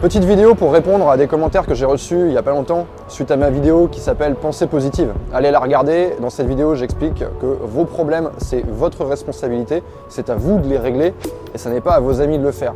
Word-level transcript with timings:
Petite 0.00 0.24
vidéo 0.24 0.54
pour 0.54 0.72
répondre 0.72 1.10
à 1.10 1.18
des 1.18 1.26
commentaires 1.26 1.66
que 1.66 1.74
j'ai 1.74 1.84
reçus 1.84 2.20
il 2.20 2.28
n'y 2.28 2.38
a 2.38 2.42
pas 2.42 2.52
longtemps 2.52 2.86
suite 3.06 3.30
à 3.30 3.36
ma 3.36 3.50
vidéo 3.50 3.86
qui 3.86 4.00
s'appelle 4.00 4.34
Pensée 4.34 4.66
positive. 4.66 5.12
Allez 5.30 5.50
la 5.50 5.60
regarder. 5.60 6.14
Dans 6.22 6.30
cette 6.30 6.46
vidéo, 6.46 6.74
j'explique 6.74 7.18
que 7.18 7.58
vos 7.60 7.84
problèmes, 7.84 8.30
c'est 8.38 8.64
votre 8.66 9.04
responsabilité. 9.04 9.82
C'est 10.08 10.30
à 10.30 10.36
vous 10.36 10.58
de 10.58 10.66
les 10.66 10.78
régler 10.78 11.12
et 11.54 11.58
ce 11.58 11.68
n'est 11.68 11.82
pas 11.82 11.92
à 11.92 12.00
vos 12.00 12.22
amis 12.22 12.38
de 12.38 12.42
le 12.42 12.50
faire. 12.50 12.72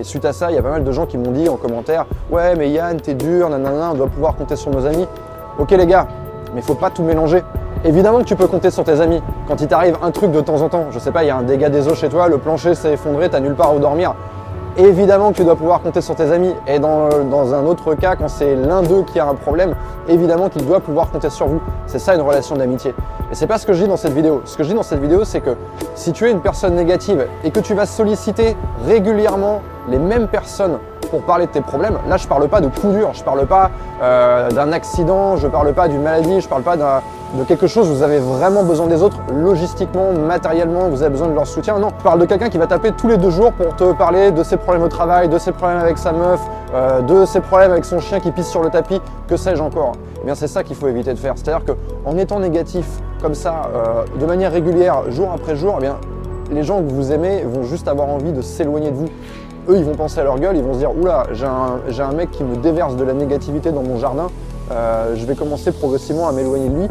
Et 0.00 0.02
suite 0.02 0.24
à 0.24 0.32
ça, 0.32 0.50
il 0.50 0.56
y 0.56 0.58
a 0.58 0.62
pas 0.62 0.70
mal 0.70 0.82
de 0.82 0.90
gens 0.90 1.06
qui 1.06 1.16
m'ont 1.16 1.30
dit 1.30 1.48
en 1.48 1.54
commentaire 1.54 2.06
Ouais, 2.28 2.56
mais 2.56 2.68
Yann, 2.70 3.00
t'es 3.00 3.14
dur, 3.14 3.50
nanana, 3.50 3.92
on 3.92 3.94
doit 3.94 4.08
pouvoir 4.08 4.34
compter 4.34 4.56
sur 4.56 4.72
nos 4.72 4.84
amis. 4.84 5.06
Ok, 5.60 5.70
les 5.70 5.86
gars, 5.86 6.08
mais 6.56 6.60
faut 6.60 6.74
pas 6.74 6.90
tout 6.90 7.04
mélanger. 7.04 7.44
Évidemment 7.84 8.18
que 8.18 8.24
tu 8.24 8.34
peux 8.34 8.48
compter 8.48 8.72
sur 8.72 8.82
tes 8.82 9.00
amis. 9.00 9.22
Quand 9.46 9.60
il 9.60 9.68
t'arrive 9.68 9.96
un 10.02 10.10
truc 10.10 10.32
de 10.32 10.40
temps 10.40 10.60
en 10.60 10.68
temps, 10.68 10.86
je 10.90 10.98
sais 10.98 11.12
pas, 11.12 11.22
il 11.22 11.28
y 11.28 11.30
a 11.30 11.36
un 11.36 11.44
dégât 11.44 11.68
des 11.68 11.86
eaux 11.86 11.94
chez 11.94 12.08
toi, 12.08 12.26
le 12.26 12.38
plancher 12.38 12.74
s'est 12.74 12.94
effondré, 12.94 13.30
t'as 13.30 13.38
nulle 13.38 13.54
part 13.54 13.76
où 13.76 13.78
dormir 13.78 14.16
évidemment 14.76 15.32
que 15.32 15.36
tu 15.36 15.44
dois 15.44 15.56
pouvoir 15.56 15.80
compter 15.82 16.00
sur 16.00 16.14
tes 16.14 16.30
amis. 16.30 16.54
Et 16.66 16.78
dans, 16.78 17.54
un 17.54 17.64
autre 17.64 17.94
cas, 17.94 18.16
quand 18.16 18.28
c'est 18.28 18.54
l'un 18.56 18.82
d'eux 18.82 19.02
qui 19.02 19.18
a 19.18 19.26
un 19.26 19.34
problème, 19.34 19.74
évidemment 20.08 20.48
qu'il 20.48 20.64
doit 20.66 20.80
pouvoir 20.80 21.10
compter 21.10 21.30
sur 21.30 21.46
vous. 21.46 21.60
C'est 21.86 21.98
ça 21.98 22.14
une 22.14 22.22
relation 22.22 22.56
d'amitié. 22.56 22.94
Et 23.30 23.34
c'est 23.34 23.46
pas 23.46 23.58
ce 23.58 23.66
que 23.66 23.72
je 23.72 23.82
dis 23.82 23.88
dans 23.88 23.96
cette 23.96 24.12
vidéo. 24.12 24.42
Ce 24.44 24.56
que 24.56 24.62
je 24.62 24.68
dis 24.68 24.74
dans 24.74 24.82
cette 24.82 25.00
vidéo, 25.00 25.24
c'est 25.24 25.40
que 25.40 25.56
si 25.94 26.12
tu 26.12 26.26
es 26.26 26.30
une 26.30 26.40
personne 26.40 26.74
négative 26.74 27.26
et 27.42 27.50
que 27.50 27.60
tu 27.60 27.74
vas 27.74 27.86
solliciter 27.86 28.56
régulièrement 28.86 29.62
les 29.88 29.98
mêmes 29.98 30.28
personnes 30.28 30.78
pour 31.10 31.22
parler 31.22 31.46
de 31.46 31.52
tes 31.52 31.60
problèmes, 31.60 31.98
là 32.08 32.16
je 32.16 32.26
parle 32.26 32.48
pas 32.48 32.60
de 32.60 32.68
coup 32.68 32.90
dur, 32.90 33.10
je 33.12 33.22
parle 33.22 33.46
pas 33.46 33.70
euh, 34.02 34.50
d'un 34.50 34.72
accident, 34.72 35.36
je 35.36 35.46
parle 35.46 35.72
pas 35.72 35.88
d'une 35.88 36.02
maladie, 36.02 36.40
je 36.40 36.48
parle 36.48 36.62
pas 36.62 36.76
de 36.76 36.84
quelque 37.42 37.66
chose 37.66 37.88
vous 37.88 38.02
avez 38.02 38.18
vraiment 38.18 38.62
besoin 38.62 38.86
des 38.86 39.02
autres, 39.02 39.18
logistiquement, 39.32 40.12
matériellement, 40.12 40.88
vous 40.88 41.02
avez 41.02 41.10
besoin 41.10 41.28
de 41.28 41.34
leur 41.34 41.46
soutien. 41.46 41.78
Non, 41.78 41.88
je 41.98 42.04
parle 42.04 42.20
de 42.20 42.26
quelqu'un 42.26 42.48
qui 42.48 42.58
va 42.58 42.66
taper 42.66 42.92
tous 42.92 43.08
les 43.08 43.16
deux 43.16 43.30
jours 43.30 43.52
pour 43.52 43.74
te 43.74 43.92
parler 43.92 44.30
de 44.30 44.42
ses 44.44 44.56
problèmes 44.56 44.84
au 44.84 44.88
travail, 44.88 45.28
de 45.28 45.38
ses 45.38 45.50
problèmes 45.50 45.80
avec 45.80 45.98
sa 45.98 46.12
meuf, 46.12 46.40
euh, 46.74 47.00
de 47.02 47.24
ses 47.24 47.40
problèmes 47.40 47.72
avec 47.72 47.84
son 47.84 47.98
chien 47.98 48.20
qui 48.20 48.30
pisse 48.30 48.48
sur 48.48 48.62
le 48.62 48.70
tapis, 48.70 49.00
que 49.26 49.36
sais-je 49.36 49.62
encore. 49.62 49.92
Eh 50.22 50.24
bien 50.24 50.34
c'est 50.34 50.46
ça 50.46 50.62
qu'il 50.62 50.76
faut 50.76 50.86
éviter 50.86 51.12
de 51.12 51.18
faire. 51.18 51.34
C'est-à-dire 51.36 51.64
qu'en 51.64 52.16
étant 52.16 52.38
négatif 52.38 52.86
comme 53.20 53.34
ça, 53.34 53.62
euh, 53.74 54.04
de 54.18 54.26
manière 54.26 54.52
régulière, 54.52 55.10
jour 55.10 55.30
après 55.34 55.56
jour, 55.56 55.78
eh 55.82 55.88
les 56.50 56.62
gens 56.62 56.82
que 56.82 56.90
vous 56.90 57.12
aimez 57.12 57.42
vont 57.44 57.62
juste 57.62 57.88
avoir 57.88 58.08
envie 58.08 58.32
de 58.32 58.42
s'éloigner 58.42 58.90
de 58.90 58.96
vous 58.96 59.08
eux, 59.68 59.76
ils 59.78 59.84
vont 59.84 59.94
penser 59.94 60.20
à 60.20 60.24
leur 60.24 60.38
gueule, 60.38 60.56
ils 60.56 60.62
vont 60.62 60.74
se 60.74 60.78
dire 60.78 60.96
Oula, 60.96 61.24
j'ai 61.32 62.02
un, 62.02 62.12
mec 62.12 62.30
qui 62.30 62.44
me 62.44 62.56
déverse 62.56 62.96
de 62.96 63.04
la 63.04 63.12
négativité 63.12 63.72
dans 63.72 63.82
mon 63.82 63.98
jardin, 63.98 64.26
euh, 64.70 65.14
je 65.16 65.24
vais 65.24 65.34
commencer 65.34 65.72
progressivement 65.72 66.28
à 66.28 66.32
m'éloigner 66.32 66.68
de 66.68 66.74
lui. 66.74 66.88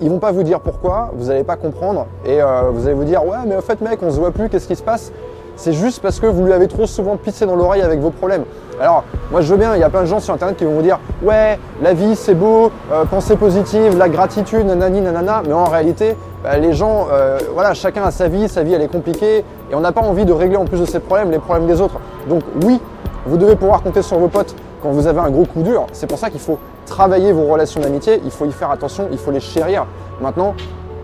Ils 0.00 0.08
vont 0.08 0.18
pas 0.18 0.32
vous 0.32 0.42
dire 0.42 0.60
pourquoi, 0.60 1.12
vous 1.14 1.26
n'allez 1.26 1.44
pas 1.44 1.56
comprendre, 1.56 2.06
et 2.24 2.40
euh, 2.40 2.70
vous 2.72 2.86
allez 2.86 2.94
vous 2.94 3.04
dire 3.04 3.24
Ouais, 3.24 3.38
mais 3.46 3.56
au 3.56 3.60
fait, 3.60 3.80
mec, 3.80 4.00
on 4.02 4.10
se 4.10 4.18
voit 4.18 4.30
plus, 4.30 4.48
qu'est-ce 4.48 4.66
qui 4.66 4.76
se 4.76 4.82
passe? 4.82 5.12
C'est 5.60 5.74
juste 5.74 6.00
parce 6.00 6.20
que 6.20 6.26
vous 6.26 6.46
lui 6.46 6.54
avez 6.54 6.68
trop 6.68 6.86
souvent 6.86 7.18
pissé 7.18 7.44
dans 7.44 7.54
l'oreille 7.54 7.82
avec 7.82 8.00
vos 8.00 8.08
problèmes. 8.08 8.44
Alors, 8.80 9.04
moi 9.30 9.42
je 9.42 9.52
veux 9.52 9.58
bien, 9.58 9.74
il 9.74 9.80
y 9.80 9.82
a 9.82 9.90
plein 9.90 10.00
de 10.00 10.06
gens 10.06 10.18
sur 10.18 10.32
internet 10.32 10.56
qui 10.56 10.64
vont 10.64 10.72
vous 10.72 10.80
dire 10.80 10.98
Ouais, 11.22 11.58
la 11.82 11.92
vie 11.92 12.16
c'est 12.16 12.32
beau, 12.32 12.72
euh, 12.90 13.04
pensée 13.04 13.36
positive, 13.36 13.98
la 13.98 14.08
gratitude, 14.08 14.64
nanani, 14.64 15.02
nanana, 15.02 15.42
mais 15.46 15.52
en 15.52 15.66
réalité, 15.66 16.16
bah, 16.42 16.56
les 16.56 16.72
gens, 16.72 17.08
euh, 17.12 17.36
voilà, 17.52 17.74
chacun 17.74 18.04
a 18.04 18.10
sa 18.10 18.26
vie, 18.26 18.48
sa 18.48 18.62
vie 18.62 18.72
elle 18.72 18.80
est 18.80 18.90
compliquée, 18.90 19.44
et 19.70 19.74
on 19.74 19.80
n'a 19.80 19.92
pas 19.92 20.00
envie 20.00 20.24
de 20.24 20.32
régler 20.32 20.56
en 20.56 20.64
plus 20.64 20.80
de 20.80 20.86
ses 20.86 20.98
problèmes 20.98 21.30
les 21.30 21.38
problèmes 21.38 21.66
des 21.66 21.82
autres. 21.82 22.00
Donc 22.26 22.40
oui, 22.64 22.80
vous 23.26 23.36
devez 23.36 23.54
pouvoir 23.54 23.82
compter 23.82 24.00
sur 24.00 24.18
vos 24.18 24.28
potes 24.28 24.54
quand 24.82 24.88
vous 24.88 25.08
avez 25.08 25.20
un 25.20 25.28
gros 25.28 25.44
coup 25.44 25.60
dur. 25.60 25.84
C'est 25.92 26.06
pour 26.06 26.16
ça 26.16 26.30
qu'il 26.30 26.40
faut 26.40 26.58
travailler 26.86 27.32
vos 27.32 27.44
relations 27.44 27.82
d'amitié, 27.82 28.22
il 28.24 28.30
faut 28.30 28.46
y 28.46 28.52
faire 28.52 28.70
attention, 28.70 29.08
il 29.12 29.18
faut 29.18 29.30
les 29.30 29.40
chérir. 29.40 29.84
Maintenant, 30.22 30.54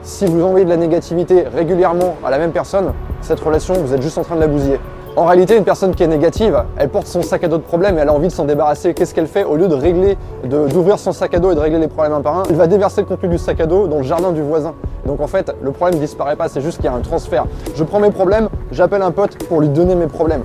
si 0.01 0.25
vous 0.25 0.43
envoyez 0.43 0.65
de 0.65 0.71
la 0.71 0.79
négativité 0.79 1.45
régulièrement 1.55 2.17
à 2.25 2.31
la 2.31 2.39
même 2.39 2.53
personne, 2.53 2.95
cette 3.27 3.41
relation, 3.41 3.75
vous 3.75 3.93
êtes 3.93 4.03
juste 4.03 4.19
en 4.19 4.23
train 4.23 4.37
de 4.37 4.41
la 4.41 4.47
bousiller. 4.47 4.79
En 5.17 5.25
réalité, 5.25 5.57
une 5.57 5.65
personne 5.65 5.95
qui 5.95 6.03
est 6.03 6.07
négative, 6.09 6.63
elle 6.77 6.91
porte 6.91 7.07
son 7.07 7.23
sac 7.23 7.43
à 7.43 7.49
dos 7.49 7.57
de 7.57 7.63
problèmes 7.63 7.99
et 7.99 8.03
elle 8.03 8.09
a 8.09 8.13
envie 8.13 8.29
de 8.29 8.33
s'en 8.33 8.45
débarrasser. 8.45 8.95
Qu'est-ce 8.95 9.15
qu'elle 9.15 9.27
fait 9.27 9.45
Au 9.45 9.57
lieu 9.57 9.67
de 9.67 9.75
régler, 9.75 10.17
d'ouvrir 10.45 10.99
son 10.99 11.13
sac 11.13 11.35
à 11.35 11.39
dos 11.39 11.51
et 11.51 11.55
de 11.55 11.61
régler 11.61 11.79
les 11.79 11.89
problèmes 11.89 12.13
un 12.13 12.21
par 12.21 12.37
un, 12.39 12.43
elle 12.49 12.57
va 12.57 12.67
déverser 12.67 13.01
le 13.01 13.07
contenu 13.07 13.31
du 13.31 13.39
sac 13.39 13.61
à 13.61 13.67
dos 13.67 13.89
dans 13.89 13.97
le 13.97 14.03
jardin 14.03 14.31
du 14.31 14.43
voisin. 14.43 14.75
Donc 15.07 15.21
en 15.21 15.27
fait, 15.27 15.55
le 15.63 15.73
problème 15.73 15.99
ne 15.99 16.05
disparaît 16.05 16.37
pas, 16.37 16.49
c'est 16.49 16.61
juste 16.61 16.77
qu'il 16.77 16.87
y 16.87 16.89
a 16.89 16.95
un 16.95 17.01
transfert. 17.01 17.47
Je 17.75 17.83
prends 17.83 17.99
mes 17.99 18.11
problèmes, 18.11 18.49
j'appelle 18.71 19.03
un 19.03 19.11
pote 19.11 19.43
pour 19.45 19.61
lui 19.61 19.69
donner 19.69 19.95
mes 19.95 20.07
problèmes. 20.07 20.43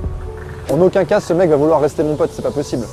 En 0.72 0.80
aucun 0.82 1.04
cas, 1.04 1.20
ce 1.20 1.34
mec 1.34 1.50
va 1.50 1.58
vouloir 1.58 1.82
rester 1.82 2.02
mon 2.02 2.16
pote, 2.16 2.30
c'est 2.34 2.42
pas 2.42 2.52
possible. 2.52 2.86